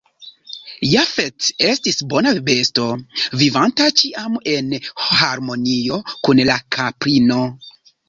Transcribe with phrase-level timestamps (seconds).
[0.93, 2.87] Jafet estis bona besto,
[3.43, 4.75] vivanta ĉiam en
[5.13, 7.43] harmonio kun la kaprino.